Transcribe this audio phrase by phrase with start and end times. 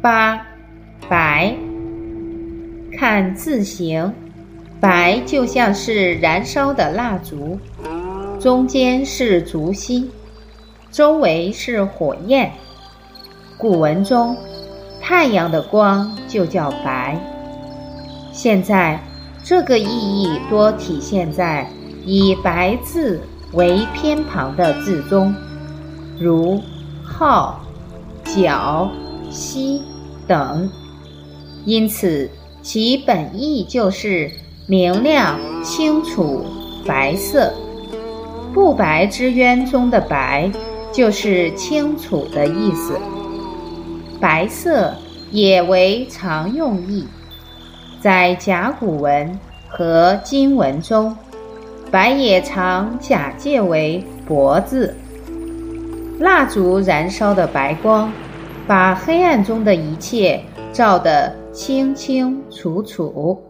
[0.00, 0.40] 八，
[1.08, 1.56] 白。
[2.98, 4.12] 看字形，
[4.80, 7.58] 白就像是燃烧的蜡烛，
[8.40, 10.10] 中间是烛心，
[10.90, 12.50] 周围是火焰。
[13.58, 14.36] 古文中，
[15.00, 17.18] 太阳的光就叫白。
[18.32, 19.00] 现在，
[19.42, 21.66] 这个意义多体现在
[22.04, 23.20] 以“白”字
[23.52, 25.34] 为偏旁的字中，
[26.18, 26.60] 如
[27.04, 27.60] “号
[28.24, 28.90] ”“角
[29.36, 29.82] ”“息”
[30.26, 30.68] 等。
[31.64, 32.28] 因此。
[32.62, 34.28] 其本意就是
[34.66, 36.44] 明亮、清楚、
[36.84, 37.54] 白色。
[38.52, 40.50] 不白之渊中的“白”
[40.90, 42.98] 就是清楚的意思。
[44.20, 44.92] 白色
[45.30, 47.06] 也为常用意，
[48.00, 51.16] 在甲骨文和金文中
[51.92, 54.92] ，“白”也常假借为“脖子。
[56.18, 58.10] 蜡烛燃烧的白光，
[58.66, 60.40] 把黑暗中的一切
[60.72, 61.46] 照得。
[61.56, 63.42] 清清楚楚。